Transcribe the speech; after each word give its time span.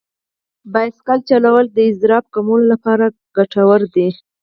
بایسکل 0.73 1.19
چلول 1.29 1.65
د 1.71 1.77
اضطراب 1.89 2.25
کمولو 2.33 2.65
لپاره 2.73 3.05
ګټور 3.37 3.81
دي. 3.95 4.07